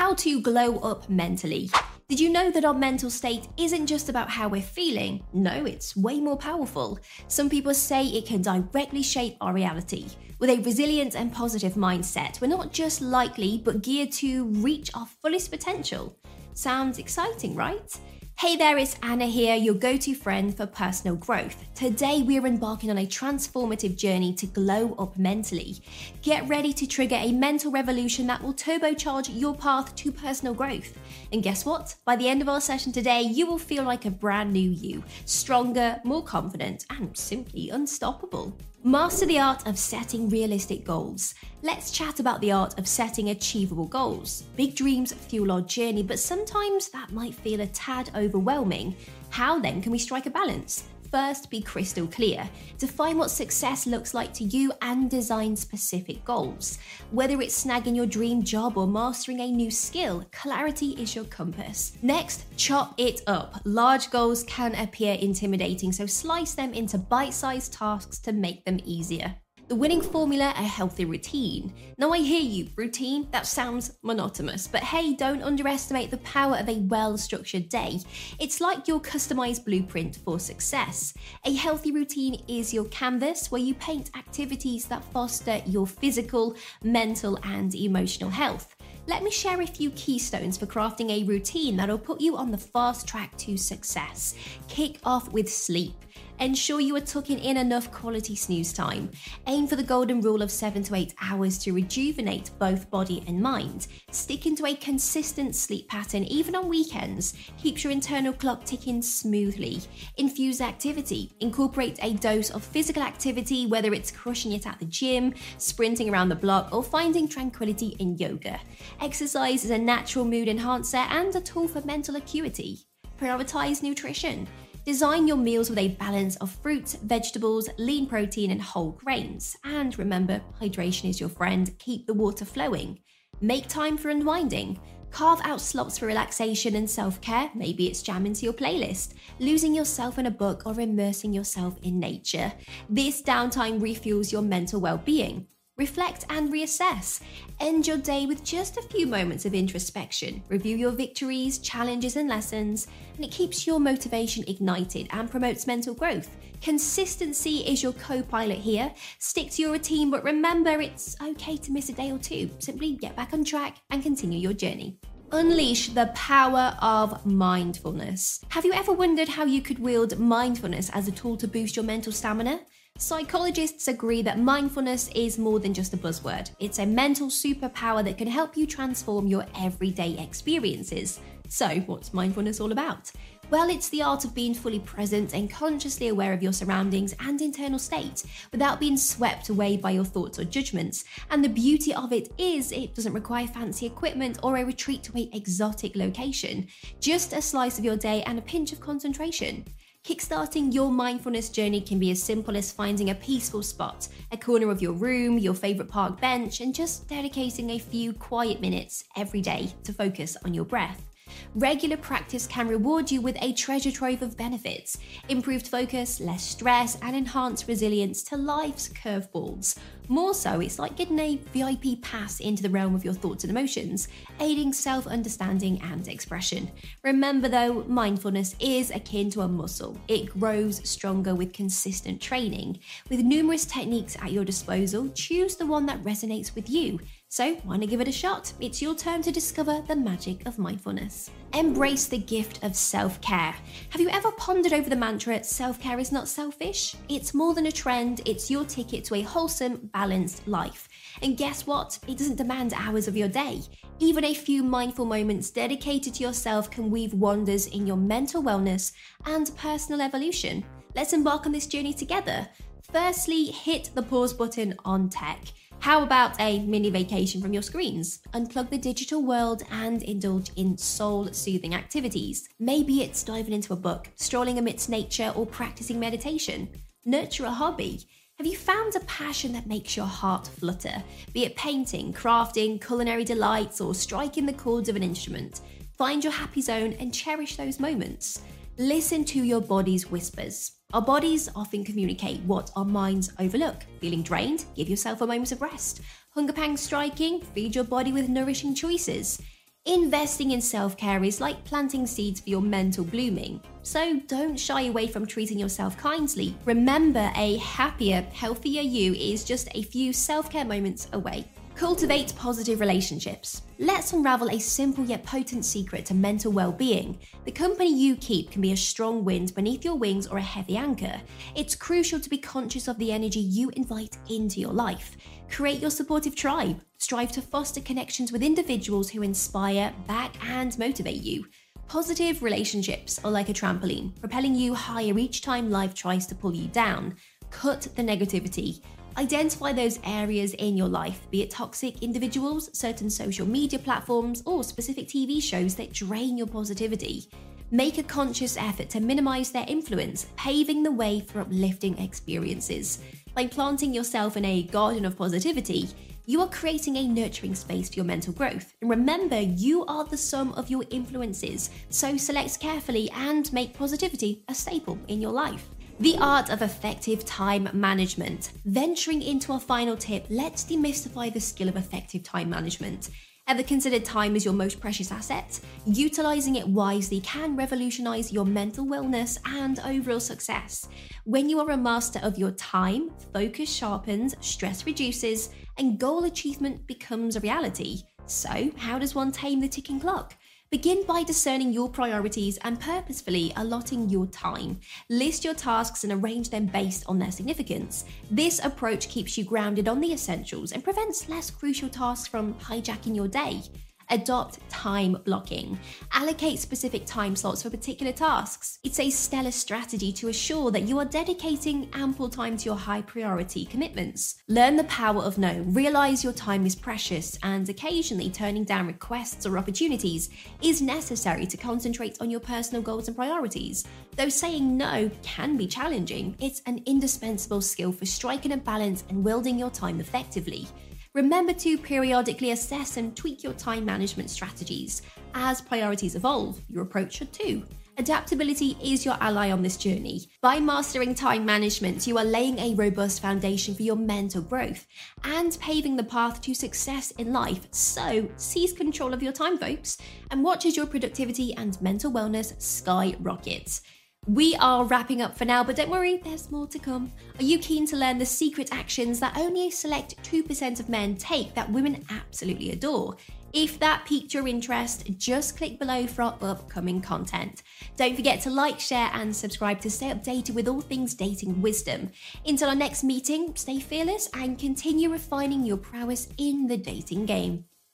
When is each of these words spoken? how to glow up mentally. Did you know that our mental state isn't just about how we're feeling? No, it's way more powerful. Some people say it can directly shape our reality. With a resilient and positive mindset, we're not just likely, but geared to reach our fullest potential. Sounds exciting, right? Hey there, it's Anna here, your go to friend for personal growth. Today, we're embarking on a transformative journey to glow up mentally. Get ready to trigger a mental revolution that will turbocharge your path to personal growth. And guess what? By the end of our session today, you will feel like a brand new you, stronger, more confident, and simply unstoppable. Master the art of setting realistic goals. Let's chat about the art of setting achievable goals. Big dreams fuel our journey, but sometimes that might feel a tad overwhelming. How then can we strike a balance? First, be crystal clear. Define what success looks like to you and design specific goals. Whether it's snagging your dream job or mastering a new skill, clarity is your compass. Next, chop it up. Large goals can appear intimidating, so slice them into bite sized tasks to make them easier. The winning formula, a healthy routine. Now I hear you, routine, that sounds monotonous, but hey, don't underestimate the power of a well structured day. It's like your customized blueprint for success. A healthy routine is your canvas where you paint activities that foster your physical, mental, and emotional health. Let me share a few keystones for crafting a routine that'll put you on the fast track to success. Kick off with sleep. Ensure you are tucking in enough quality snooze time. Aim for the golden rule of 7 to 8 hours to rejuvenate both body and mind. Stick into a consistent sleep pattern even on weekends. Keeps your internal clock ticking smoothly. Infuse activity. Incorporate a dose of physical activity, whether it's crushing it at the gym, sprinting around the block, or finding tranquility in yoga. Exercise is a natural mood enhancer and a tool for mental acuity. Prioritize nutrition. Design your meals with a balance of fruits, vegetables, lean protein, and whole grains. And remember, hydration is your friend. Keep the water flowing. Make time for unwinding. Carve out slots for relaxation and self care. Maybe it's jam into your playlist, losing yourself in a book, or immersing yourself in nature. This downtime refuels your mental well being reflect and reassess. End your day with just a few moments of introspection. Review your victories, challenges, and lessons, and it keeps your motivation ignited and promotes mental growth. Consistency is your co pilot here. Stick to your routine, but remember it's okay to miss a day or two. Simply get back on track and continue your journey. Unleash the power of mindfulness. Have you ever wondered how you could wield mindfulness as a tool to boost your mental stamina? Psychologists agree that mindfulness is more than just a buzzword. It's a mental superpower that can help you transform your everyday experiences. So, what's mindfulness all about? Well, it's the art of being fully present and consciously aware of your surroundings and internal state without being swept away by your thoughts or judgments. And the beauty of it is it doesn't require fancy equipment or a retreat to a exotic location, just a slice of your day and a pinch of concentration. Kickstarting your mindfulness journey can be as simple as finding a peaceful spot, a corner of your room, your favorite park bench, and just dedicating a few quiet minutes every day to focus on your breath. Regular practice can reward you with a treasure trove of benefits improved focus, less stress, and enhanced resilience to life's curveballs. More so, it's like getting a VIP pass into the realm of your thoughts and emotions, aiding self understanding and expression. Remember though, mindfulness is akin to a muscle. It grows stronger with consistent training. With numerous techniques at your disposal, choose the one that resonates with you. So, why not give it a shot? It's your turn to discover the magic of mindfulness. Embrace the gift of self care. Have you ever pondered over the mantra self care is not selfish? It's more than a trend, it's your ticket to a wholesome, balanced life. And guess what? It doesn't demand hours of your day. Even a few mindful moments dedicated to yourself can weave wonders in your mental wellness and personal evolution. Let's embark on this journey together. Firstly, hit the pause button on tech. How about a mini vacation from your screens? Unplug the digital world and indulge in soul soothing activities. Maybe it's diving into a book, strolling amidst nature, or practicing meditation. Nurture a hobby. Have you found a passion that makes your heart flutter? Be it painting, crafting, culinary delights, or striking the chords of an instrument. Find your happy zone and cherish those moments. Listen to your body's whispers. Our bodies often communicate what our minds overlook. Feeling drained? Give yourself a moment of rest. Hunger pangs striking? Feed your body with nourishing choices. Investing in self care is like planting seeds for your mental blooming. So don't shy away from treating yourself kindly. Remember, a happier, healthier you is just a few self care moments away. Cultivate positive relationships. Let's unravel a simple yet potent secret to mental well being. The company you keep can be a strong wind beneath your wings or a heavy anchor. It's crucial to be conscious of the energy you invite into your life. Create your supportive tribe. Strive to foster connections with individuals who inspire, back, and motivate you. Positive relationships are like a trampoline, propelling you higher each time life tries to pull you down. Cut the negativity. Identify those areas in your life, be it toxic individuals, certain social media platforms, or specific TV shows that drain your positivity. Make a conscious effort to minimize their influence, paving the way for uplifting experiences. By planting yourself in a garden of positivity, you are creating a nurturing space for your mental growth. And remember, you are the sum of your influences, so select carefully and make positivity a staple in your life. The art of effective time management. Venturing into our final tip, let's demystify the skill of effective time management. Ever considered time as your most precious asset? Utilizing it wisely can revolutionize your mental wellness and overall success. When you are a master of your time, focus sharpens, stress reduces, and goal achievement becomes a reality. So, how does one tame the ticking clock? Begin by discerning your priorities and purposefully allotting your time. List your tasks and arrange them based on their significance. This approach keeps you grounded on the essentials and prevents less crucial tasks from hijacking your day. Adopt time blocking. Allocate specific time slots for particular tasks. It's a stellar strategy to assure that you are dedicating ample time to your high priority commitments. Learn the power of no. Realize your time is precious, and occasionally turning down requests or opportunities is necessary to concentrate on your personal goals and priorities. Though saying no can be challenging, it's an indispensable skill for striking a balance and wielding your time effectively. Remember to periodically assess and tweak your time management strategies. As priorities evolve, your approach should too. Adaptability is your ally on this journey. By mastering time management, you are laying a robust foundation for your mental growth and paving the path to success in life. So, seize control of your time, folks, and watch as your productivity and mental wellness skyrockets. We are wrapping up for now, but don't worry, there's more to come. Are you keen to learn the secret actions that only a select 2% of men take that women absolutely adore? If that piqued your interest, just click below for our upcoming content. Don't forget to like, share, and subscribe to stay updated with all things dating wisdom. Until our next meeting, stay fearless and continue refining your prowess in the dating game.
how 0.00 0.14
to 0.14 0.40
glow 0.40 0.78
up 0.78 1.10
mentally. 1.10 1.68
Did 2.08 2.18
you 2.18 2.30
know 2.30 2.50
that 2.50 2.64
our 2.64 2.72
mental 2.72 3.10
state 3.10 3.48
isn't 3.58 3.86
just 3.86 4.08
about 4.08 4.30
how 4.30 4.48
we're 4.48 4.62
feeling? 4.62 5.22
No, 5.34 5.66
it's 5.66 5.94
way 5.94 6.20
more 6.20 6.38
powerful. 6.38 6.98
Some 7.28 7.50
people 7.50 7.74
say 7.74 8.06
it 8.06 8.24
can 8.24 8.40
directly 8.40 9.02
shape 9.02 9.36
our 9.42 9.52
reality. 9.52 10.06
With 10.38 10.48
a 10.48 10.62
resilient 10.62 11.16
and 11.16 11.30
positive 11.30 11.74
mindset, 11.74 12.40
we're 12.40 12.46
not 12.46 12.72
just 12.72 13.02
likely, 13.02 13.60
but 13.62 13.82
geared 13.82 14.10
to 14.12 14.46
reach 14.46 14.90
our 14.94 15.06
fullest 15.20 15.50
potential. 15.50 16.16
Sounds 16.54 16.98
exciting, 16.98 17.54
right? 17.54 17.94
Hey 18.40 18.56
there, 18.56 18.78
it's 18.78 18.96
Anna 19.02 19.26
here, 19.26 19.54
your 19.54 19.74
go 19.74 19.98
to 19.98 20.14
friend 20.14 20.56
for 20.56 20.64
personal 20.64 21.14
growth. 21.14 21.62
Today, 21.74 22.22
we're 22.22 22.46
embarking 22.46 22.90
on 22.90 22.96
a 22.96 23.06
transformative 23.06 23.98
journey 23.98 24.32
to 24.32 24.46
glow 24.46 24.94
up 24.98 25.18
mentally. 25.18 25.76
Get 26.22 26.48
ready 26.48 26.72
to 26.72 26.86
trigger 26.86 27.16
a 27.16 27.32
mental 27.32 27.70
revolution 27.70 28.26
that 28.28 28.42
will 28.42 28.54
turbocharge 28.54 29.38
your 29.38 29.54
path 29.54 29.94
to 29.94 30.10
personal 30.10 30.54
growth. 30.54 30.96
And 31.30 31.42
guess 31.42 31.66
what? 31.66 31.94
By 32.06 32.16
the 32.16 32.30
end 32.30 32.40
of 32.40 32.48
our 32.48 32.62
session 32.62 32.92
today, 32.92 33.20
you 33.20 33.46
will 33.46 33.58
feel 33.58 33.84
like 33.84 34.06
a 34.06 34.10
brand 34.10 34.54
new 34.54 34.70
you, 34.70 35.04
stronger, 35.26 36.00
more 36.02 36.22
confident, 36.24 36.86
and 36.88 37.14
simply 37.14 37.68
unstoppable. 37.68 38.56
Master 38.82 39.26
the 39.26 39.38
art 39.38 39.66
of 39.66 39.78
setting 39.78 40.30
realistic 40.30 40.86
goals. 40.86 41.34
Let's 41.60 41.90
chat 41.90 42.18
about 42.18 42.40
the 42.40 42.50
art 42.50 42.78
of 42.78 42.88
setting 42.88 43.28
achievable 43.28 43.84
goals. 43.84 44.44
Big 44.56 44.74
dreams 44.74 45.12
fuel 45.12 45.52
our 45.52 45.60
journey, 45.60 46.02
but 46.02 46.18
sometimes 46.18 46.88
that 46.88 47.12
might 47.12 47.34
feel 47.34 47.60
a 47.60 47.66
tad 47.66 48.10
overwhelming. 48.16 48.96
How 49.28 49.58
then 49.58 49.82
can 49.82 49.92
we 49.92 49.98
strike 49.98 50.24
a 50.24 50.30
balance? 50.30 50.84
First, 51.10 51.50
be 51.50 51.60
crystal 51.60 52.06
clear. 52.06 52.48
Define 52.78 53.18
what 53.18 53.30
success 53.30 53.86
looks 53.86 54.14
like 54.14 54.32
to 54.34 54.44
you 54.44 54.72
and 54.80 55.10
design 55.10 55.56
specific 55.56 56.24
goals. 56.24 56.78
Whether 57.10 57.40
it's 57.40 57.64
snagging 57.64 57.96
your 57.96 58.06
dream 58.06 58.42
job 58.42 58.76
or 58.76 58.86
mastering 58.86 59.40
a 59.40 59.50
new 59.50 59.70
skill, 59.70 60.24
clarity 60.32 60.90
is 60.90 61.14
your 61.16 61.24
compass. 61.24 61.96
Next, 62.02 62.44
chop 62.56 62.94
it 62.96 63.22
up. 63.26 63.60
Large 63.64 64.10
goals 64.10 64.44
can 64.44 64.74
appear 64.76 65.14
intimidating, 65.14 65.92
so 65.92 66.06
slice 66.06 66.54
them 66.54 66.72
into 66.74 66.98
bite 66.98 67.34
sized 67.34 67.72
tasks 67.72 68.18
to 68.20 68.32
make 68.32 68.64
them 68.64 68.78
easier. 68.84 69.34
The 69.70 69.76
winning 69.76 70.00
formula, 70.00 70.52
a 70.56 70.64
healthy 70.64 71.04
routine. 71.04 71.72
Now 71.96 72.10
I 72.10 72.18
hear 72.18 72.40
you, 72.40 72.70
routine, 72.74 73.28
that 73.30 73.46
sounds 73.46 73.92
monotonous, 74.02 74.66
but 74.66 74.82
hey, 74.82 75.14
don't 75.14 75.44
underestimate 75.44 76.10
the 76.10 76.16
power 76.16 76.56
of 76.56 76.68
a 76.68 76.80
well 76.88 77.16
structured 77.16 77.68
day. 77.68 78.00
It's 78.40 78.60
like 78.60 78.88
your 78.88 78.98
customized 78.98 79.64
blueprint 79.64 80.16
for 80.16 80.40
success. 80.40 81.14
A 81.44 81.54
healthy 81.54 81.92
routine 81.92 82.42
is 82.48 82.74
your 82.74 82.86
canvas 82.86 83.52
where 83.52 83.60
you 83.60 83.74
paint 83.74 84.10
activities 84.16 84.86
that 84.86 85.04
foster 85.04 85.62
your 85.66 85.86
physical, 85.86 86.56
mental, 86.82 87.38
and 87.44 87.72
emotional 87.72 88.30
health. 88.30 88.74
Let 89.06 89.22
me 89.22 89.30
share 89.30 89.60
a 89.60 89.66
few 89.66 89.92
keystones 89.92 90.58
for 90.58 90.66
crafting 90.66 91.10
a 91.10 91.24
routine 91.24 91.76
that'll 91.76 91.96
put 91.96 92.20
you 92.20 92.36
on 92.36 92.50
the 92.50 92.58
fast 92.58 93.06
track 93.06 93.36
to 93.38 93.56
success. 93.56 94.34
Kick 94.66 94.98
off 95.04 95.32
with 95.32 95.48
sleep. 95.48 95.94
Ensure 96.40 96.80
you 96.80 96.96
are 96.96 97.02
tucking 97.02 97.38
in 97.38 97.58
enough 97.58 97.92
quality 97.92 98.34
snooze 98.34 98.72
time. 98.72 99.10
Aim 99.46 99.66
for 99.66 99.76
the 99.76 99.82
golden 99.82 100.22
rule 100.22 100.40
of 100.40 100.50
7 100.50 100.82
to 100.84 100.94
8 100.94 101.14
hours 101.20 101.58
to 101.58 101.72
rejuvenate 101.72 102.50
both 102.58 102.88
body 102.88 103.22
and 103.26 103.42
mind. 103.42 103.88
Stick 104.10 104.46
into 104.46 104.64
a 104.64 104.74
consistent 104.74 105.54
sleep 105.54 105.86
pattern 105.88 106.24
even 106.24 106.56
on 106.56 106.66
weekends. 106.66 107.34
Keeps 107.58 107.84
your 107.84 107.92
internal 107.92 108.32
clock 108.32 108.64
ticking 108.64 109.02
smoothly. 109.02 109.82
Infuse 110.16 110.62
activity. 110.62 111.30
Incorporate 111.40 111.98
a 112.02 112.14
dose 112.14 112.48
of 112.48 112.64
physical 112.64 113.02
activity, 113.02 113.66
whether 113.66 113.92
it's 113.92 114.10
crushing 114.10 114.52
it 114.52 114.66
at 114.66 114.78
the 114.78 114.86
gym, 114.86 115.34
sprinting 115.58 116.08
around 116.08 116.30
the 116.30 116.34
block, 116.34 116.72
or 116.72 116.82
finding 116.82 117.28
tranquility 117.28 117.96
in 117.98 118.16
yoga. 118.16 118.58
Exercise 119.02 119.66
is 119.66 119.70
a 119.72 119.78
natural 119.78 120.24
mood 120.24 120.48
enhancer 120.48 120.96
and 120.96 121.36
a 121.36 121.40
tool 121.42 121.68
for 121.68 121.82
mental 121.82 122.16
acuity. 122.16 122.78
Prioritize 123.20 123.82
nutrition. 123.82 124.48
Design 124.84 125.28
your 125.28 125.36
meals 125.36 125.68
with 125.68 125.78
a 125.78 125.88
balance 125.88 126.36
of 126.36 126.50
fruits, 126.50 126.94
vegetables, 126.94 127.68
lean 127.76 128.06
protein, 128.06 128.50
and 128.50 128.62
whole 128.62 128.92
grains. 128.92 129.54
And 129.62 129.96
remember, 129.98 130.40
hydration 130.60 131.10
is 131.10 131.20
your 131.20 131.28
friend. 131.28 131.70
Keep 131.78 132.06
the 132.06 132.14
water 132.14 132.46
flowing. 132.46 132.98
Make 133.42 133.68
time 133.68 133.98
for 133.98 134.08
unwinding. 134.08 134.80
Carve 135.10 135.40
out 135.44 135.60
slots 135.60 135.98
for 135.98 136.06
relaxation 136.06 136.76
and 136.76 136.88
self 136.88 137.20
care. 137.20 137.50
Maybe 137.54 137.88
it's 137.88 138.02
jam 138.02 138.24
into 138.24 138.44
your 138.44 138.54
playlist, 138.54 139.14
losing 139.38 139.74
yourself 139.74 140.18
in 140.18 140.26
a 140.26 140.30
book, 140.30 140.62
or 140.64 140.80
immersing 140.80 141.34
yourself 141.34 141.76
in 141.82 142.00
nature. 142.00 142.52
This 142.88 143.20
downtime 143.20 143.80
refuels 143.80 144.32
your 144.32 144.42
mental 144.42 144.80
well 144.80 144.98
being 144.98 145.46
reflect 145.80 146.26
and 146.28 146.52
reassess. 146.52 147.20
End 147.58 147.86
your 147.86 147.96
day 147.96 148.26
with 148.26 148.44
just 148.44 148.76
a 148.76 148.82
few 148.82 149.06
moments 149.06 149.46
of 149.46 149.54
introspection. 149.54 150.42
Review 150.48 150.76
your 150.76 150.92
victories, 150.92 151.58
challenges, 151.58 152.16
and 152.16 152.28
lessons, 152.28 152.86
and 153.16 153.24
it 153.24 153.32
keeps 153.32 153.66
your 153.66 153.80
motivation 153.80 154.44
ignited 154.46 155.08
and 155.10 155.30
promotes 155.30 155.66
mental 155.66 155.94
growth. 155.94 156.36
Consistency 156.60 157.58
is 157.60 157.82
your 157.82 157.94
co 157.94 158.22
pilot 158.22 158.58
here. 158.58 158.92
Stick 159.18 159.50
to 159.52 159.62
your 159.62 159.72
routine, 159.72 160.10
but 160.10 160.22
remember 160.22 160.80
it's 160.80 161.16
okay 161.22 161.56
to 161.56 161.72
miss 161.72 161.88
a 161.88 161.94
day 161.94 162.12
or 162.12 162.18
two. 162.18 162.50
Simply 162.58 162.92
get 162.92 163.16
back 163.16 163.32
on 163.32 163.42
track 163.42 163.78
and 163.90 164.02
continue 164.02 164.38
your 164.38 164.52
journey. 164.52 164.98
Unleash 165.32 165.88
the 165.90 166.12
power 166.14 166.76
of 166.82 167.24
mindfulness. 167.24 168.44
Have 168.50 168.66
you 168.66 168.72
ever 168.74 168.92
wondered 168.92 169.28
how 169.28 169.44
you 169.44 169.62
could 169.62 169.78
wield 169.78 170.18
mindfulness 170.18 170.90
as 170.92 171.08
a 171.08 171.12
tool 171.12 171.36
to 171.38 171.48
boost 171.48 171.76
your 171.76 171.84
mental 171.84 172.12
stamina? 172.12 172.60
Psychologists 173.00 173.88
agree 173.88 174.20
that 174.20 174.38
mindfulness 174.38 175.08
is 175.14 175.38
more 175.38 175.58
than 175.58 175.72
just 175.72 175.94
a 175.94 175.96
buzzword. 175.96 176.50
It's 176.58 176.78
a 176.78 176.84
mental 176.84 177.28
superpower 177.28 178.04
that 178.04 178.18
can 178.18 178.28
help 178.28 178.58
you 178.58 178.66
transform 178.66 179.26
your 179.26 179.46
everyday 179.58 180.18
experiences. 180.18 181.18
So, 181.48 181.80
what's 181.86 182.12
mindfulness 182.12 182.60
all 182.60 182.72
about? 182.72 183.10
Well, 183.50 183.68
it's 183.68 183.88
the 183.88 184.02
art 184.02 184.24
of 184.24 184.34
being 184.34 184.54
fully 184.54 184.78
present 184.78 185.34
and 185.34 185.50
consciously 185.50 186.08
aware 186.08 186.32
of 186.32 186.42
your 186.42 186.52
surroundings 186.52 187.14
and 187.18 187.40
internal 187.40 187.80
state 187.80 188.22
without 188.52 188.78
being 188.78 188.96
swept 188.96 189.48
away 189.48 189.76
by 189.76 189.90
your 189.90 190.04
thoughts 190.04 190.38
or 190.38 190.44
judgments. 190.44 191.04
And 191.30 191.42
the 191.42 191.48
beauty 191.48 191.92
of 191.92 192.12
it 192.12 192.32
is 192.38 192.70
it 192.70 192.94
doesn't 192.94 193.12
require 193.12 193.48
fancy 193.48 193.86
equipment 193.86 194.38
or 194.44 194.58
a 194.58 194.64
retreat 194.64 195.02
to 195.04 195.18
a 195.18 195.30
exotic 195.32 195.96
location, 195.96 196.68
just 197.00 197.32
a 197.32 197.42
slice 197.42 197.78
of 197.78 197.84
your 197.84 197.96
day 197.96 198.22
and 198.22 198.38
a 198.38 198.42
pinch 198.42 198.72
of 198.72 198.78
concentration. 198.78 199.64
Kickstarting 200.02 200.72
your 200.72 200.90
mindfulness 200.90 201.50
journey 201.50 201.80
can 201.80 201.98
be 201.98 202.10
as 202.10 202.22
simple 202.22 202.56
as 202.56 202.72
finding 202.72 203.10
a 203.10 203.14
peaceful 203.14 203.62
spot, 203.62 204.08
a 204.32 204.36
corner 204.36 204.70
of 204.70 204.80
your 204.80 204.92
room, 204.92 205.38
your 205.38 205.52
favorite 205.52 205.88
park 205.88 206.18
bench, 206.18 206.60
and 206.60 206.74
just 206.74 207.06
dedicating 207.06 207.70
a 207.70 207.78
few 207.78 208.14
quiet 208.14 208.62
minutes 208.62 209.04
every 209.16 209.42
day 209.42 209.70
to 209.84 209.92
focus 209.92 210.38
on 210.42 210.54
your 210.54 210.64
breath. 210.64 211.09
Regular 211.54 211.96
practice 211.96 212.46
can 212.46 212.68
reward 212.68 213.10
you 213.10 213.20
with 213.20 213.36
a 213.40 213.52
treasure 213.52 213.90
trove 213.90 214.22
of 214.22 214.36
benefits 214.36 214.98
improved 215.28 215.68
focus, 215.68 216.20
less 216.20 216.42
stress, 216.42 216.98
and 217.02 217.14
enhanced 217.16 217.68
resilience 217.68 218.22
to 218.24 218.36
life's 218.36 218.88
curveballs. 218.88 219.76
More 220.08 220.34
so, 220.34 220.58
it's 220.58 220.80
like 220.80 220.96
getting 220.96 221.20
a 221.20 221.36
VIP 221.52 222.02
pass 222.02 222.40
into 222.40 222.64
the 222.64 222.70
realm 222.70 222.96
of 222.96 223.04
your 223.04 223.14
thoughts 223.14 223.44
and 223.44 223.50
emotions, 223.50 224.08
aiding 224.40 224.72
self 224.72 225.06
understanding 225.06 225.80
and 225.82 226.08
expression. 226.08 226.70
Remember 227.04 227.48
though, 227.48 227.84
mindfulness 227.84 228.56
is 228.58 228.90
akin 228.90 229.30
to 229.30 229.42
a 229.42 229.48
muscle. 229.48 229.96
It 230.08 230.26
grows 230.26 230.88
stronger 230.88 231.36
with 231.36 231.52
consistent 231.52 232.20
training. 232.20 232.80
With 233.08 233.20
numerous 233.20 233.64
techniques 233.64 234.16
at 234.20 234.32
your 234.32 234.44
disposal, 234.44 235.10
choose 235.10 235.54
the 235.54 235.66
one 235.66 235.86
that 235.86 236.02
resonates 236.02 236.56
with 236.56 236.68
you. 236.68 236.98
So, 237.32 237.54
why 237.62 237.76
not 237.76 237.88
give 237.88 238.00
it 238.00 238.08
a 238.08 238.12
shot? 238.12 238.52
It's 238.58 238.82
your 238.82 238.96
turn 238.96 239.22
to 239.22 239.30
discover 239.30 239.84
the 239.86 239.94
magic 239.94 240.44
of 240.48 240.58
mindfulness. 240.58 241.30
Embrace 241.54 242.06
the 242.06 242.18
gift 242.18 242.64
of 242.64 242.74
self 242.74 243.20
care. 243.20 243.54
Have 243.90 244.00
you 244.00 244.08
ever 244.08 244.32
pondered 244.32 244.72
over 244.72 244.90
the 244.90 244.96
mantra 244.96 245.44
self 245.44 245.78
care 245.80 246.00
is 246.00 246.10
not 246.10 246.26
selfish? 246.26 246.96
It's 247.08 247.32
more 247.32 247.54
than 247.54 247.66
a 247.66 247.72
trend, 247.72 248.20
it's 248.26 248.50
your 248.50 248.64
ticket 248.64 249.04
to 249.04 249.14
a 249.14 249.22
wholesome, 249.22 249.90
balanced 249.92 250.48
life. 250.48 250.88
And 251.22 251.36
guess 251.36 251.68
what? 251.68 252.00
It 252.08 252.18
doesn't 252.18 252.34
demand 252.34 252.74
hours 252.74 253.06
of 253.06 253.16
your 253.16 253.28
day. 253.28 253.60
Even 254.00 254.24
a 254.24 254.34
few 254.34 254.64
mindful 254.64 255.04
moments 255.04 255.52
dedicated 255.52 256.14
to 256.14 256.24
yourself 256.24 256.68
can 256.68 256.90
weave 256.90 257.14
wonders 257.14 257.68
in 257.68 257.86
your 257.86 257.96
mental 257.96 258.42
wellness 258.42 258.90
and 259.26 259.54
personal 259.56 260.02
evolution. 260.02 260.64
Let's 260.96 261.12
embark 261.12 261.46
on 261.46 261.52
this 261.52 261.68
journey 261.68 261.94
together. 261.94 262.48
Firstly, 262.90 263.44
hit 263.44 263.90
the 263.94 264.02
pause 264.02 264.32
button 264.32 264.74
on 264.84 265.08
tech. 265.08 265.44
How 265.80 266.02
about 266.02 266.38
a 266.38 266.58
mini 266.58 266.90
vacation 266.90 267.40
from 267.40 267.54
your 267.54 267.62
screens? 267.62 268.20
Unplug 268.34 268.68
the 268.68 268.76
digital 268.76 269.22
world 269.22 269.62
and 269.70 270.02
indulge 270.02 270.50
in 270.56 270.76
soul 270.76 271.32
soothing 271.32 271.74
activities. 271.74 272.50
Maybe 272.58 273.00
it's 273.00 273.22
diving 273.22 273.54
into 273.54 273.72
a 273.72 273.76
book, 273.76 274.08
strolling 274.14 274.58
amidst 274.58 274.90
nature, 274.90 275.32
or 275.34 275.46
practicing 275.46 275.98
meditation. 275.98 276.68
Nurture 277.06 277.46
a 277.46 277.50
hobby. 277.50 278.00
Have 278.36 278.46
you 278.46 278.58
found 278.58 278.94
a 278.94 279.00
passion 279.00 279.54
that 279.54 279.66
makes 279.66 279.96
your 279.96 280.04
heart 280.04 280.46
flutter? 280.46 281.02
Be 281.32 281.46
it 281.46 281.56
painting, 281.56 282.12
crafting, 282.12 282.78
culinary 282.78 283.24
delights, 283.24 283.80
or 283.80 283.94
striking 283.94 284.44
the 284.44 284.52
chords 284.52 284.90
of 284.90 284.96
an 284.96 285.02
instrument. 285.02 285.62
Find 285.96 286.22
your 286.22 286.34
happy 286.34 286.60
zone 286.60 286.92
and 287.00 287.12
cherish 287.12 287.56
those 287.56 287.80
moments. 287.80 288.42
Listen 288.76 289.24
to 289.24 289.42
your 289.42 289.62
body's 289.62 290.10
whispers. 290.10 290.72
Our 290.92 291.02
bodies 291.02 291.48
often 291.54 291.84
communicate 291.84 292.40
what 292.40 292.72
our 292.74 292.84
minds 292.84 293.32
overlook. 293.38 293.84
Feeling 294.00 294.22
drained? 294.22 294.64
Give 294.74 294.88
yourself 294.88 295.20
a 295.20 295.26
moment 295.26 295.52
of 295.52 295.62
rest. 295.62 296.00
Hunger 296.30 296.52
pangs 296.52 296.80
striking? 296.80 297.42
Feed 297.42 297.76
your 297.76 297.84
body 297.84 298.12
with 298.12 298.28
nourishing 298.28 298.74
choices. 298.74 299.40
Investing 299.86 300.50
in 300.50 300.60
self 300.60 300.96
care 300.96 301.22
is 301.22 301.40
like 301.40 301.64
planting 301.64 302.06
seeds 302.06 302.40
for 302.40 302.50
your 302.50 302.60
mental 302.60 303.04
blooming. 303.04 303.60
So 303.82 304.20
don't 304.26 304.58
shy 304.58 304.82
away 304.82 305.06
from 305.06 305.26
treating 305.26 305.60
yourself 305.60 305.96
kindly. 305.96 306.56
Remember, 306.64 307.30
a 307.36 307.56
happier, 307.58 308.22
healthier 308.32 308.82
you 308.82 309.14
is 309.14 309.44
just 309.44 309.68
a 309.74 309.82
few 309.82 310.12
self 310.12 310.50
care 310.50 310.64
moments 310.64 311.06
away. 311.12 311.46
Cultivate 311.80 312.36
positive 312.36 312.78
relationships. 312.78 313.62
Let's 313.78 314.12
unravel 314.12 314.50
a 314.50 314.58
simple 314.58 315.02
yet 315.02 315.24
potent 315.24 315.64
secret 315.64 316.04
to 316.04 316.14
mental 316.14 316.52
well 316.52 316.72
being. 316.72 317.18
The 317.46 317.52
company 317.52 317.90
you 317.90 318.16
keep 318.16 318.50
can 318.50 318.60
be 318.60 318.72
a 318.72 318.76
strong 318.76 319.24
wind 319.24 319.54
beneath 319.54 319.82
your 319.82 319.94
wings 319.94 320.26
or 320.26 320.36
a 320.36 320.42
heavy 320.42 320.76
anchor. 320.76 321.18
It's 321.54 321.74
crucial 321.74 322.20
to 322.20 322.28
be 322.28 322.36
conscious 322.36 322.86
of 322.86 322.98
the 322.98 323.10
energy 323.10 323.40
you 323.40 323.70
invite 323.70 324.18
into 324.28 324.60
your 324.60 324.74
life. 324.74 325.16
Create 325.48 325.80
your 325.80 325.88
supportive 325.90 326.36
tribe. 326.36 326.82
Strive 326.98 327.32
to 327.32 327.40
foster 327.40 327.80
connections 327.80 328.30
with 328.30 328.42
individuals 328.42 329.08
who 329.08 329.22
inspire, 329.22 329.90
back, 330.06 330.34
and 330.46 330.78
motivate 330.78 331.22
you. 331.22 331.46
Positive 331.88 332.42
relationships 332.42 333.18
are 333.24 333.30
like 333.30 333.48
a 333.48 333.54
trampoline, 333.54 334.20
propelling 334.20 334.54
you 334.54 334.74
higher 334.74 335.18
each 335.18 335.40
time 335.40 335.70
life 335.70 335.94
tries 335.94 336.26
to 336.26 336.34
pull 336.34 336.54
you 336.54 336.68
down. 336.68 337.16
Cut 337.50 337.88
the 337.96 338.02
negativity. 338.02 338.82
Identify 339.16 339.72
those 339.72 339.98
areas 340.04 340.54
in 340.54 340.76
your 340.76 340.88
life, 340.88 341.20
be 341.30 341.42
it 341.42 341.50
toxic 341.50 342.02
individuals, 342.02 342.70
certain 342.72 343.10
social 343.10 343.46
media 343.46 343.78
platforms, 343.78 344.42
or 344.46 344.62
specific 344.64 345.08
TV 345.08 345.42
shows 345.42 345.74
that 345.74 345.92
drain 345.92 346.38
your 346.38 346.46
positivity. 346.46 347.28
Make 347.72 347.98
a 347.98 348.02
conscious 348.02 348.56
effort 348.56 348.88
to 348.90 349.00
minimize 349.00 349.50
their 349.50 349.66
influence, 349.68 350.26
paving 350.36 350.82
the 350.82 350.92
way 350.92 351.20
for 351.20 351.40
uplifting 351.40 351.98
experiences. 351.98 353.00
By 353.34 353.46
planting 353.46 353.94
yourself 353.94 354.36
in 354.36 354.44
a 354.44 354.62
garden 354.64 355.04
of 355.04 355.16
positivity, 355.16 355.88
you 356.26 356.40
are 356.40 356.48
creating 356.48 356.96
a 356.96 357.08
nurturing 357.08 357.54
space 357.54 357.88
for 357.88 357.96
your 357.96 358.04
mental 358.04 358.32
growth. 358.32 358.74
And 358.80 358.90
remember, 358.90 359.40
you 359.40 359.84
are 359.86 360.04
the 360.04 360.16
sum 360.16 360.52
of 360.52 360.70
your 360.70 360.84
influences, 360.90 361.70
so 361.90 362.16
select 362.16 362.60
carefully 362.60 363.10
and 363.10 363.52
make 363.52 363.74
positivity 363.74 364.44
a 364.48 364.54
staple 364.54 364.98
in 365.08 365.20
your 365.20 365.32
life. 365.32 365.68
The 366.00 366.16
art 366.16 366.48
of 366.48 366.62
effective 366.62 367.26
time 367.26 367.68
management. 367.74 368.52
Venturing 368.64 369.20
into 369.20 369.52
our 369.52 369.60
final 369.60 369.98
tip, 369.98 370.24
let's 370.30 370.64
demystify 370.64 371.30
the 371.30 371.40
skill 371.40 371.68
of 371.68 371.76
effective 371.76 372.22
time 372.22 372.48
management. 372.48 373.10
Ever 373.46 373.62
considered 373.62 374.02
time 374.02 374.34
as 374.34 374.42
your 374.42 374.54
most 374.54 374.80
precious 374.80 375.12
asset? 375.12 375.60
Utilizing 375.84 376.56
it 376.56 376.66
wisely 376.66 377.20
can 377.20 377.54
revolutionize 377.54 378.32
your 378.32 378.46
mental 378.46 378.86
wellness 378.86 379.38
and 379.44 379.78
overall 379.80 380.20
success. 380.20 380.88
When 381.24 381.50
you 381.50 381.60
are 381.60 381.70
a 381.70 381.76
master 381.76 382.20
of 382.22 382.38
your 382.38 382.52
time, 382.52 383.10
focus 383.34 383.70
sharpens, 383.70 384.34
stress 384.40 384.86
reduces, 384.86 385.50
and 385.76 385.98
goal 385.98 386.24
achievement 386.24 386.86
becomes 386.86 387.36
a 387.36 387.40
reality. 387.40 388.04
So, 388.24 388.70
how 388.78 388.98
does 388.98 389.14
one 389.14 389.32
tame 389.32 389.60
the 389.60 389.68
ticking 389.68 390.00
clock? 390.00 390.34
Begin 390.70 391.02
by 391.04 391.24
discerning 391.24 391.72
your 391.72 391.88
priorities 391.88 392.56
and 392.58 392.78
purposefully 392.78 393.52
allotting 393.56 394.08
your 394.08 394.26
time. 394.26 394.78
List 395.08 395.44
your 395.44 395.54
tasks 395.54 396.04
and 396.04 396.12
arrange 396.12 396.50
them 396.50 396.66
based 396.66 397.02
on 397.08 397.18
their 397.18 397.32
significance. 397.32 398.04
This 398.30 398.60
approach 398.64 399.08
keeps 399.08 399.36
you 399.36 399.42
grounded 399.42 399.88
on 399.88 400.00
the 400.00 400.12
essentials 400.12 400.70
and 400.70 400.84
prevents 400.84 401.28
less 401.28 401.50
crucial 401.50 401.88
tasks 401.88 402.28
from 402.28 402.54
hijacking 402.54 403.16
your 403.16 403.26
day. 403.26 403.62
Adopt 404.10 404.58
time 404.68 405.16
blocking. 405.24 405.78
Allocate 406.12 406.58
specific 406.58 407.06
time 407.06 407.36
slots 407.36 407.62
for 407.62 407.70
particular 407.70 408.12
tasks. 408.12 408.80
It's 408.82 408.98
a 408.98 409.08
stellar 409.08 409.52
strategy 409.52 410.12
to 410.14 410.28
assure 410.28 410.72
that 410.72 410.82
you 410.82 410.98
are 410.98 411.04
dedicating 411.04 411.88
ample 411.92 412.28
time 412.28 412.56
to 412.56 412.64
your 412.64 412.76
high 412.76 413.02
priority 413.02 413.64
commitments. 413.64 414.42
Learn 414.48 414.74
the 414.76 414.84
power 414.84 415.22
of 415.22 415.38
no. 415.38 415.64
Realize 415.68 416.24
your 416.24 416.32
time 416.32 416.66
is 416.66 416.74
precious, 416.74 417.38
and 417.44 417.68
occasionally 417.68 418.30
turning 418.30 418.64
down 418.64 418.88
requests 418.88 419.46
or 419.46 419.56
opportunities 419.56 420.28
is 420.60 420.82
necessary 420.82 421.46
to 421.46 421.56
concentrate 421.56 422.16
on 422.20 422.30
your 422.30 422.40
personal 422.40 422.82
goals 422.82 423.06
and 423.06 423.16
priorities. 423.16 423.84
Though 424.16 424.28
saying 424.28 424.76
no 424.76 425.10
can 425.22 425.56
be 425.56 425.68
challenging, 425.68 426.34
it's 426.40 426.62
an 426.66 426.82
indispensable 426.84 427.60
skill 427.60 427.92
for 427.92 428.06
striking 428.06 428.52
a 428.52 428.56
balance 428.56 429.04
and 429.08 429.24
wielding 429.24 429.58
your 429.58 429.70
time 429.70 430.00
effectively. 430.00 430.66
Remember 431.12 431.52
to 431.54 431.76
periodically 431.76 432.52
assess 432.52 432.96
and 432.96 433.16
tweak 433.16 433.42
your 433.42 433.52
time 433.54 433.84
management 433.84 434.30
strategies. 434.30 435.02
As 435.34 435.60
priorities 435.60 436.14
evolve, 436.14 436.60
your 436.68 436.84
approach 436.84 437.14
should 437.16 437.32
too. 437.32 437.64
Adaptability 437.98 438.76
is 438.80 439.04
your 439.04 439.16
ally 439.20 439.50
on 439.50 439.60
this 439.60 439.76
journey. 439.76 440.28
By 440.40 440.60
mastering 440.60 441.16
time 441.16 441.44
management, 441.44 442.06
you 442.06 442.16
are 442.16 442.24
laying 442.24 442.60
a 442.60 442.74
robust 442.76 443.20
foundation 443.20 443.74
for 443.74 443.82
your 443.82 443.96
mental 443.96 444.40
growth 444.40 444.86
and 445.24 445.58
paving 445.60 445.96
the 445.96 446.04
path 446.04 446.40
to 446.42 446.54
success 446.54 447.10
in 447.12 447.32
life. 447.32 447.66
So, 447.72 448.28
seize 448.36 448.72
control 448.72 449.12
of 449.12 449.22
your 449.22 449.32
time, 449.32 449.58
folks, 449.58 449.98
and 450.30 450.44
watch 450.44 450.64
as 450.64 450.76
your 450.76 450.86
productivity 450.86 451.54
and 451.56 451.82
mental 451.82 452.12
wellness 452.12 452.58
skyrockets. 452.62 453.82
We 454.32 454.54
are 454.60 454.84
wrapping 454.84 455.22
up 455.22 455.36
for 455.36 455.44
now, 455.44 455.64
but 455.64 455.74
don't 455.74 455.90
worry, 455.90 456.18
there's 456.18 456.52
more 456.52 456.68
to 456.68 456.78
come. 456.78 457.10
Are 457.40 457.42
you 457.42 457.58
keen 457.58 457.84
to 457.88 457.96
learn 457.96 458.16
the 458.16 458.24
secret 458.24 458.68
actions 458.70 459.18
that 459.18 459.36
only 459.36 459.66
a 459.66 459.70
select 459.72 460.22
2% 460.22 460.78
of 460.78 460.88
men 460.88 461.16
take 461.16 461.52
that 461.54 461.68
women 461.68 462.04
absolutely 462.10 462.70
adore? 462.70 463.16
If 463.52 463.80
that 463.80 464.04
piqued 464.06 464.32
your 464.32 464.46
interest, 464.46 465.18
just 465.18 465.56
click 465.56 465.80
below 465.80 466.06
for 466.06 466.22
our 466.22 466.38
upcoming 466.42 467.00
content. 467.00 467.64
Don't 467.96 468.14
forget 468.14 468.40
to 468.42 468.50
like, 468.50 468.78
share, 468.78 469.10
and 469.14 469.34
subscribe 469.34 469.80
to 469.80 469.90
stay 469.90 470.10
updated 470.10 470.54
with 470.54 470.68
all 470.68 470.80
things 470.80 471.14
dating 471.14 471.60
wisdom. 471.60 472.12
Until 472.46 472.68
our 472.68 472.76
next 472.76 473.02
meeting, 473.02 473.56
stay 473.56 473.80
fearless 473.80 474.28
and 474.34 474.60
continue 474.60 475.10
refining 475.10 475.64
your 475.64 475.76
prowess 475.76 476.28
in 476.38 476.68
the 476.68 476.76
dating 476.76 477.26
game. 477.26 477.64